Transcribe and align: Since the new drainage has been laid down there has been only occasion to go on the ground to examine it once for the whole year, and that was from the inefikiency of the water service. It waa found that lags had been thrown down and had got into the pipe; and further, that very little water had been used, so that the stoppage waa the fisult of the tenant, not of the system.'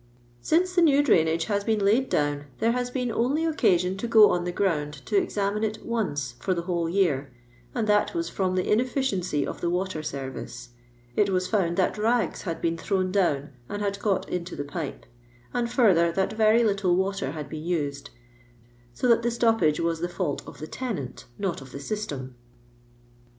Since 0.41 0.73
the 0.73 0.81
new 0.81 1.03
drainage 1.03 1.45
has 1.45 1.63
been 1.63 1.77
laid 1.77 2.09
down 2.09 2.45
there 2.57 2.71
has 2.71 2.89
been 2.89 3.11
only 3.11 3.45
occasion 3.45 3.97
to 3.97 4.07
go 4.07 4.31
on 4.31 4.45
the 4.45 4.51
ground 4.51 4.93
to 5.05 5.15
examine 5.15 5.63
it 5.63 5.85
once 5.85 6.31
for 6.39 6.55
the 6.55 6.63
whole 6.63 6.89
year, 6.89 7.31
and 7.75 7.85
that 7.85 8.15
was 8.15 8.27
from 8.27 8.55
the 8.55 8.63
inefikiency 8.65 9.45
of 9.45 9.61
the 9.61 9.69
water 9.69 10.01
service. 10.01 10.69
It 11.15 11.29
waa 11.31 11.39
found 11.41 11.77
that 11.77 11.99
lags 11.99 12.41
had 12.41 12.63
been 12.63 12.79
thrown 12.79 13.11
down 13.11 13.51
and 13.69 13.79
had 13.79 13.99
got 13.99 14.27
into 14.27 14.55
the 14.55 14.63
pipe; 14.65 15.05
and 15.53 15.71
further, 15.71 16.11
that 16.11 16.33
very 16.33 16.63
little 16.63 16.95
water 16.95 17.33
had 17.33 17.47
been 17.47 17.63
used, 17.63 18.09
so 18.95 19.07
that 19.07 19.21
the 19.21 19.29
stoppage 19.29 19.79
waa 19.79 19.93
the 19.93 20.07
fisult 20.07 20.41
of 20.47 20.57
the 20.57 20.65
tenant, 20.65 21.25
not 21.37 21.61
of 21.61 21.71
the 21.71 21.79
system.' 21.79 22.33